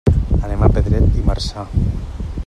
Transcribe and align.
Anem 0.47 0.63
a 0.63 0.69
Pedret 0.77 1.19
i 1.21 1.25
Marzà. 1.27 1.67